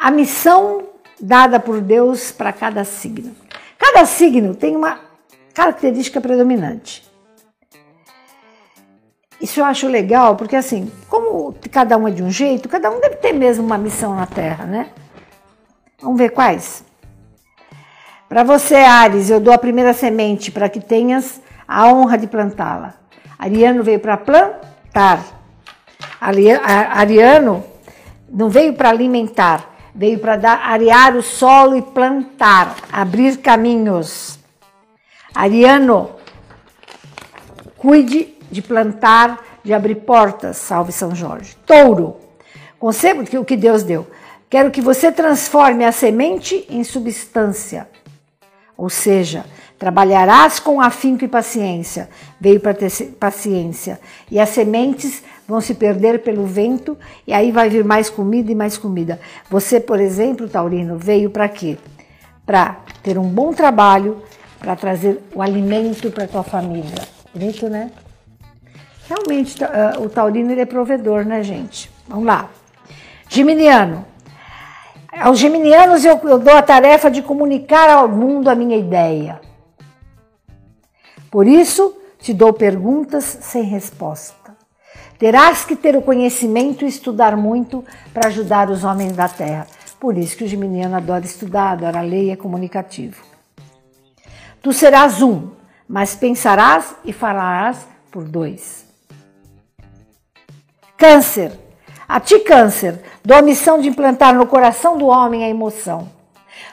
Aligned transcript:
a 0.00 0.10
missão 0.10 0.84
dada 1.20 1.60
por 1.60 1.82
Deus 1.82 2.32
para 2.32 2.54
cada 2.54 2.82
signo. 2.84 3.36
Cada 3.78 4.06
signo 4.06 4.54
tem 4.54 4.74
uma 4.74 4.98
característica 5.52 6.22
predominante. 6.22 7.06
Isso 9.38 9.60
eu 9.60 9.64
acho 9.64 9.86
legal, 9.88 10.36
porque 10.36 10.56
assim, 10.56 10.90
como 11.08 11.54
cada 11.70 11.98
um 11.98 12.08
é 12.08 12.10
de 12.10 12.22
um 12.22 12.30
jeito, 12.30 12.68
cada 12.68 12.90
um 12.90 12.98
deve 12.98 13.16
ter 13.16 13.32
mesmo 13.32 13.64
uma 13.64 13.76
missão 13.76 14.14
na 14.14 14.26
Terra, 14.26 14.64
né? 14.64 14.90
Vamos 16.00 16.18
ver 16.18 16.30
quais? 16.30 16.82
Para 18.26 18.42
você, 18.42 18.76
Ares, 18.76 19.28
eu 19.28 19.40
dou 19.40 19.52
a 19.52 19.58
primeira 19.58 19.92
semente 19.92 20.50
para 20.50 20.68
que 20.68 20.80
tenhas 20.80 21.42
a 21.68 21.86
honra 21.92 22.16
de 22.16 22.26
plantá-la. 22.26 22.94
Ariano 23.38 23.82
veio 23.82 24.00
para 24.00 24.16
plantar. 24.16 25.24
Ariano 26.20 27.64
não 28.30 28.48
veio 28.48 28.74
para 28.74 28.90
alimentar, 28.90 29.69
veio 29.94 30.18
para 30.18 30.54
arear 30.54 31.16
o 31.16 31.22
solo 31.22 31.76
e 31.76 31.82
plantar, 31.82 32.76
abrir 32.92 33.38
caminhos. 33.38 34.38
Ariano, 35.34 36.10
cuide 37.76 38.34
de 38.50 38.60
plantar, 38.62 39.38
de 39.62 39.72
abrir 39.72 39.96
portas, 39.96 40.56
salve 40.56 40.92
São 40.92 41.14
Jorge. 41.14 41.56
Touro, 41.66 42.16
concebo 42.78 43.22
o 43.22 43.44
que 43.44 43.56
Deus 43.56 43.82
deu. 43.82 44.06
Quero 44.48 44.70
que 44.70 44.80
você 44.80 45.12
transforme 45.12 45.84
a 45.84 45.92
semente 45.92 46.66
em 46.68 46.82
substância. 46.82 47.88
Ou 48.76 48.90
seja, 48.90 49.44
trabalharás 49.78 50.58
com 50.58 50.80
afinco 50.80 51.24
e 51.24 51.28
paciência. 51.28 52.10
Veio 52.40 52.58
para 52.58 52.74
ter 52.74 52.90
paciência. 53.20 54.00
E 54.30 54.40
as 54.40 54.48
sementes 54.48 55.22
vão 55.50 55.60
se 55.60 55.74
perder 55.74 56.22
pelo 56.22 56.46
vento 56.46 56.96
e 57.26 57.32
aí 57.32 57.50
vai 57.50 57.68
vir 57.68 57.84
mais 57.84 58.08
comida 58.08 58.52
e 58.52 58.54
mais 58.54 58.78
comida. 58.78 59.20
Você, 59.50 59.80
por 59.80 59.98
exemplo, 59.98 60.48
Taurino, 60.48 60.96
veio 60.96 61.28
para 61.28 61.48
quê? 61.48 61.76
Para 62.46 62.76
ter 63.02 63.18
um 63.18 63.28
bom 63.28 63.52
trabalho, 63.52 64.22
para 64.60 64.76
trazer 64.76 65.20
o 65.34 65.42
alimento 65.42 66.10
para 66.12 66.28
tua 66.28 66.44
família. 66.44 67.02
Bonito, 67.34 67.68
né? 67.68 67.90
Realmente, 69.08 69.62
uh, 69.64 70.04
o 70.04 70.08
taurino 70.08 70.52
ele 70.52 70.60
é 70.60 70.66
provedor, 70.66 71.24
né, 71.24 71.42
gente? 71.42 71.90
Vamos 72.06 72.26
lá. 72.26 72.48
Geminiano. 73.28 74.04
Aos 75.12 75.38
geminianos 75.38 76.04
eu, 76.04 76.16
eu 76.22 76.38
dou 76.38 76.54
a 76.54 76.62
tarefa 76.62 77.10
de 77.10 77.20
comunicar 77.20 77.90
ao 77.90 78.08
mundo 78.08 78.48
a 78.48 78.54
minha 78.54 78.76
ideia. 78.76 79.40
Por 81.28 81.48
isso, 81.48 81.96
te 82.20 82.32
dou 82.32 82.52
perguntas 82.52 83.24
sem 83.24 83.64
resposta. 83.64 84.59
Terás 85.20 85.66
que 85.66 85.76
ter 85.76 85.94
o 85.96 86.00
conhecimento 86.00 86.82
e 86.82 86.88
estudar 86.88 87.36
muito 87.36 87.84
para 88.10 88.28
ajudar 88.28 88.70
os 88.70 88.84
homens 88.84 89.14
da 89.14 89.28
terra. 89.28 89.66
Por 90.00 90.16
isso 90.16 90.34
que 90.34 90.44
o 90.44 90.48
geminiano 90.48 90.96
adora 90.96 91.26
estudar, 91.26 91.72
adora 91.72 92.00
ler 92.00 92.24
e 92.24 92.30
é 92.30 92.36
comunicativo. 92.36 93.22
Tu 94.62 94.72
serás 94.72 95.20
um, 95.20 95.50
mas 95.86 96.14
pensarás 96.14 96.96
e 97.04 97.12
falarás 97.12 97.86
por 98.10 98.24
dois. 98.24 98.86
Câncer. 100.96 101.52
A 102.08 102.18
ti, 102.18 102.38
Câncer, 102.38 102.98
dou 103.22 103.36
a 103.36 103.42
missão 103.42 103.78
de 103.78 103.88
implantar 103.88 104.34
no 104.34 104.46
coração 104.46 104.96
do 104.96 105.06
homem 105.06 105.44
a 105.44 105.50
emoção. 105.50 106.08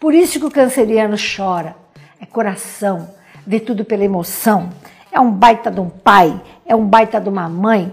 Por 0.00 0.14
isso 0.14 0.40
que 0.40 0.46
o 0.46 0.50
canceriano 0.50 1.16
chora. 1.36 1.76
É 2.18 2.24
coração, 2.24 3.10
vê 3.46 3.60
tudo 3.60 3.84
pela 3.84 4.02
emoção. 4.02 4.70
É 5.12 5.20
um 5.20 5.30
baita 5.30 5.70
de 5.70 5.80
um 5.80 5.90
pai, 5.90 6.40
é 6.64 6.74
um 6.74 6.86
baita 6.86 7.20
de 7.20 7.28
uma 7.28 7.46
mãe, 7.46 7.92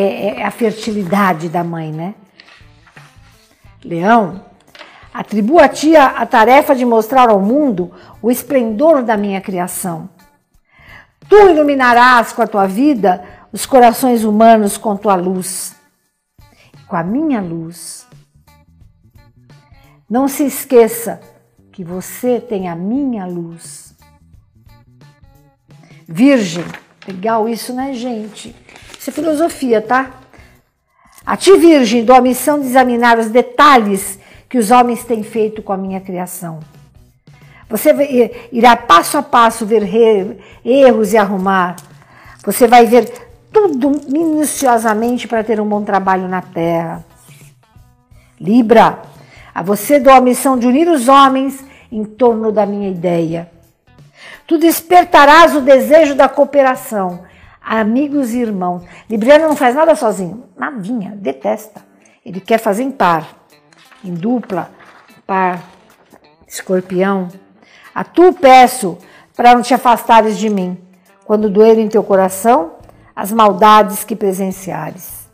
é, 0.00 0.40
é 0.40 0.44
a 0.44 0.50
fertilidade 0.50 1.48
da 1.48 1.62
mãe, 1.62 1.92
né? 1.92 2.14
Leão, 3.84 4.44
atribuo 5.12 5.60
a 5.60 5.68
ti 5.68 5.94
a, 5.94 6.06
a 6.06 6.26
tarefa 6.26 6.74
de 6.74 6.84
mostrar 6.84 7.28
ao 7.28 7.40
mundo 7.40 7.92
o 8.20 8.30
esplendor 8.30 9.02
da 9.02 9.16
minha 9.16 9.40
criação. 9.40 10.08
Tu 11.28 11.36
iluminarás 11.36 12.32
com 12.32 12.42
a 12.42 12.46
tua 12.46 12.66
vida 12.66 13.24
os 13.52 13.64
corações 13.64 14.24
humanos 14.24 14.76
com 14.76 14.96
tua 14.96 15.14
luz, 15.14 15.76
com 16.88 16.96
a 16.96 17.04
minha 17.04 17.40
luz. 17.40 18.06
Não 20.10 20.26
se 20.26 20.44
esqueça 20.44 21.20
que 21.72 21.84
você 21.84 22.40
tem 22.40 22.68
a 22.68 22.74
minha 22.74 23.26
luz. 23.26 23.94
Virgem, 26.06 26.64
legal 27.06 27.48
isso, 27.48 27.72
né, 27.72 27.92
gente? 27.94 28.54
Isso 29.04 29.10
é 29.10 29.12
filosofia, 29.12 29.82
tá? 29.82 30.12
A 31.26 31.36
ti, 31.36 31.54
Virgem, 31.58 32.06
dou 32.06 32.16
a 32.16 32.22
missão 32.22 32.58
de 32.58 32.68
examinar 32.68 33.18
os 33.18 33.28
detalhes 33.28 34.18
que 34.48 34.56
os 34.56 34.70
homens 34.70 35.04
têm 35.04 35.22
feito 35.22 35.60
com 35.60 35.74
a 35.74 35.76
minha 35.76 36.00
criação. 36.00 36.60
Você 37.68 37.90
irá 38.50 38.74
passo 38.74 39.18
a 39.18 39.22
passo 39.22 39.66
ver 39.66 39.82
erros 40.64 41.12
e 41.12 41.18
arrumar. 41.18 41.76
Você 42.46 42.66
vai 42.66 42.86
ver 42.86 43.12
tudo 43.52 43.90
minuciosamente 44.08 45.28
para 45.28 45.44
ter 45.44 45.60
um 45.60 45.68
bom 45.68 45.84
trabalho 45.84 46.26
na 46.26 46.40
terra. 46.40 47.04
Libra, 48.40 49.02
a 49.54 49.62
você 49.62 50.00
dou 50.00 50.14
a 50.14 50.20
missão 50.22 50.58
de 50.58 50.66
unir 50.66 50.88
os 50.88 51.08
homens 51.08 51.62
em 51.92 52.06
torno 52.06 52.50
da 52.50 52.64
minha 52.64 52.88
ideia. 52.88 53.50
Tu 54.46 54.56
despertarás 54.56 55.54
o 55.54 55.60
desejo 55.60 56.14
da 56.14 56.26
cooperação, 56.26 57.22
amigos 57.64 58.32
e 58.32 58.40
irmãos. 58.40 58.82
Libriano 59.08 59.48
não 59.48 59.56
faz 59.56 59.74
nada 59.74 59.94
sozinho, 59.94 60.44
nadinha, 60.56 61.16
detesta. 61.16 61.82
Ele 62.24 62.40
quer 62.40 62.58
fazer 62.58 62.82
em 62.82 62.90
par, 62.90 63.26
em 64.04 64.12
dupla, 64.12 64.70
par, 65.26 65.62
escorpião. 66.46 67.28
A 67.94 68.04
tu 68.04 68.32
peço 68.32 68.98
para 69.36 69.54
não 69.54 69.62
te 69.62 69.74
afastares 69.74 70.38
de 70.38 70.48
mim. 70.48 70.78
Quando 71.24 71.48
doer 71.48 71.78
em 71.78 71.88
teu 71.88 72.02
coração, 72.02 72.72
as 73.16 73.32
maldades 73.32 74.04
que 74.04 74.14
presenciares. 74.14 75.24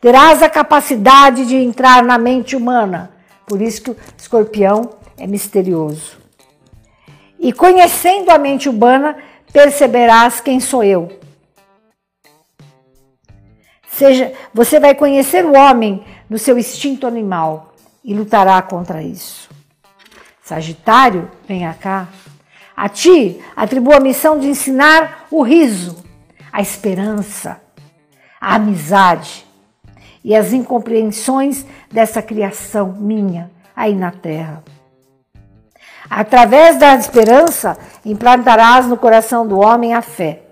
Terás 0.00 0.42
a 0.42 0.48
capacidade 0.48 1.44
de 1.46 1.56
entrar 1.56 2.04
na 2.04 2.16
mente 2.18 2.54
humana, 2.54 3.10
por 3.44 3.60
isso 3.60 3.82
que 3.82 3.90
o 3.90 3.96
escorpião 4.16 4.90
é 5.16 5.26
misterioso. 5.26 6.18
E 7.40 7.52
conhecendo 7.52 8.30
a 8.30 8.38
mente 8.38 8.68
humana, 8.68 9.16
perceberás 9.52 10.40
quem 10.40 10.60
sou 10.60 10.84
eu. 10.84 11.18
Seja, 13.98 14.32
você 14.54 14.78
vai 14.78 14.94
conhecer 14.94 15.44
o 15.44 15.56
homem 15.56 16.04
no 16.30 16.38
seu 16.38 16.56
instinto 16.56 17.04
animal 17.04 17.74
e 18.04 18.14
lutará 18.14 18.62
contra 18.62 19.02
isso. 19.02 19.50
Sagitário, 20.40 21.28
venha 21.48 21.74
cá. 21.74 22.06
A 22.76 22.88
ti 22.88 23.42
atribuo 23.56 23.92
a 23.92 23.98
missão 23.98 24.38
de 24.38 24.46
ensinar 24.46 25.26
o 25.32 25.42
riso, 25.42 25.96
a 26.52 26.62
esperança, 26.62 27.60
a 28.40 28.54
amizade 28.54 29.44
e 30.22 30.32
as 30.32 30.52
incompreensões 30.52 31.66
dessa 31.90 32.22
criação 32.22 32.92
minha 32.92 33.50
aí 33.74 33.96
na 33.96 34.12
terra. 34.12 34.62
Através 36.08 36.78
da 36.78 36.94
esperança, 36.94 37.76
implantarás 38.06 38.86
no 38.86 38.96
coração 38.96 39.44
do 39.44 39.58
homem 39.58 39.92
a 39.92 40.02
fé. 40.02 40.42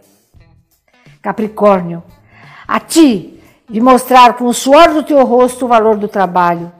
Capricórnio, 1.23 2.03
a 2.67 2.81
ti 2.81 3.36
de 3.69 3.81
mostrar 3.81 4.35
com 4.35 4.45
o 4.47 4.55
suor 4.55 4.93
do 4.93 5.03
teu 5.03 5.25
rosto 5.25 5.65
o 5.65 5.69
valor 5.69 5.97
do 5.97 6.09
trabalho. 6.09 6.73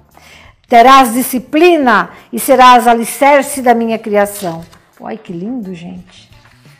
Terás 0.69 1.13
disciplina 1.15 2.11
e 2.33 2.39
serás 2.39 2.87
alicerce 2.87 3.63
da 3.63 3.75
minha 3.75 3.99
criação. 3.99 4.65
Olha 5.01 5.17
que 5.17 5.33
lindo, 5.33 5.75
gente. 5.75 6.31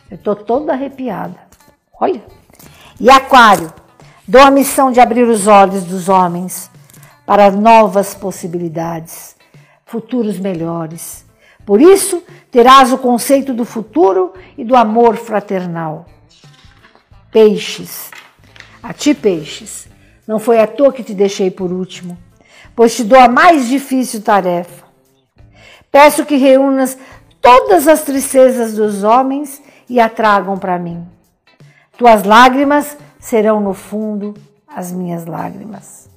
Eu 0.09 0.15
estou 0.15 0.35
toda 0.35 0.73
arrepiada. 0.73 1.37
Olha. 1.99 2.21
E 2.99 3.09
Aquário, 3.09 3.71
dou 4.27 4.41
a 4.41 4.51
missão 4.51 4.91
de 4.91 4.99
abrir 4.99 5.23
os 5.23 5.47
olhos 5.47 5.83
dos 5.83 6.09
homens 6.09 6.69
para 7.25 7.51
novas 7.51 8.15
possibilidades, 8.15 9.35
futuros 9.85 10.39
melhores. 10.39 11.25
Por 11.65 11.81
isso, 11.81 12.23
terás 12.49 12.91
o 12.91 12.97
conceito 12.97 13.53
do 13.53 13.65
futuro 13.65 14.33
e 14.57 14.63
do 14.63 14.75
amor 14.75 15.17
fraternal. 15.17 16.05
Peixes, 17.29 18.09
a 18.81 18.93
ti, 18.93 19.13
peixes, 19.13 19.87
não 20.27 20.37
foi 20.37 20.59
à 20.59 20.67
toa 20.67 20.91
que 20.91 21.03
te 21.03 21.13
deixei 21.13 21.49
por 21.49 21.71
último, 21.71 22.17
pois 22.75 22.95
te 22.95 23.03
dou 23.03 23.17
a 23.17 23.29
mais 23.29 23.67
difícil 23.67 24.21
tarefa. 24.21 24.85
Peço 25.89 26.25
que 26.25 26.35
reúnas 26.35 26.97
todas 27.41 27.87
as 27.87 28.01
tristezas 28.01 28.73
dos 28.73 29.03
homens 29.03 29.61
e 29.89 29.99
a 29.99 30.09
tragam 30.09 30.57
para 30.57 30.77
mim. 30.77 31.07
Tuas 31.97 32.23
lágrimas 32.23 32.97
serão 33.19 33.61
no 33.61 33.73
fundo 33.73 34.33
as 34.67 34.91
minhas 34.91 35.25
lágrimas. 35.25 36.09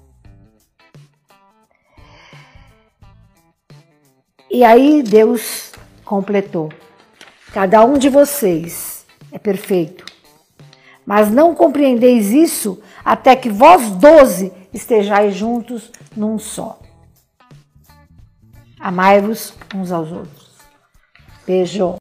E 4.51 4.65
aí 4.65 5.03
Deus 5.03 5.73
completou: 6.05 6.71
Cada 7.53 7.85
um 7.85 7.97
de 7.97 8.09
vocês 8.09 9.07
é 9.31 9.39
perfeito, 9.39 10.05
mas 11.11 11.29
não 11.29 11.57
compreendeis 11.57 12.31
isso 12.31 12.81
até 13.05 13.35
que 13.35 13.51
vós 13.51 13.91
doze 13.97 14.53
estejais 14.73 15.35
juntos 15.35 15.91
num 16.17 16.39
só. 16.39 16.79
Amai-vos 18.79 19.53
uns 19.75 19.91
aos 19.91 20.13
outros. 20.13 20.51
Beijo. 21.45 21.99